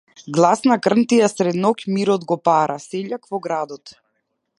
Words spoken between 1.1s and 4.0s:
сред ноќ мирот го пара -сељак во градот.